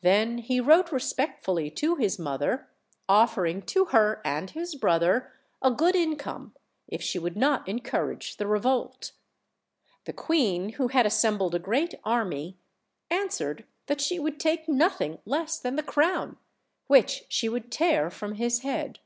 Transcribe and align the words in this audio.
Then 0.00 0.38
he 0.38 0.60
wrote 0.60 0.92
respectfully 0.92 1.70
to 1.72 1.96
his 1.96 2.20
mother, 2.20 2.68
offer 3.08 3.44
ing 3.46 3.62
to 3.62 3.86
her 3.86 4.22
and 4.24 4.48
his 4.50 4.76
brother 4.76 5.32
a 5.60 5.72
good 5.72 5.96
income 5.96 6.54
if 6.86 7.02
she 7.02 7.18
would 7.18 7.36
not 7.36 7.66
encourage 7.68 8.36
the 8.36 8.46
revolt. 8.46 9.10
The 10.04 10.12
queen, 10.12 10.74
who 10.74 10.86
had 10.86 11.04
assem 11.04 11.38
bled 11.38 11.52
a 11.52 11.58
great 11.58 11.94
army, 12.04 12.56
answered 13.10 13.66
that 13.86 14.00
she 14.00 14.20
would 14.20 14.38
take 14.38 14.68
nothing 14.68 15.18
less 15.24 15.58
than 15.58 15.74
the 15.74 15.82
crown, 15.82 16.36
which 16.86 17.24
she 17.28 17.48
would 17.48 17.72
tear 17.72 18.08
from 18.08 18.34
his 18.34 18.60
head. 18.60 19.00